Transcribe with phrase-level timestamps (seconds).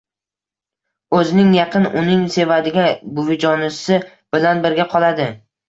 [1.17, 2.89] o‘zining yaqin, uning sevadigan
[3.21, 5.33] buvijonisi bilan birga qoladi.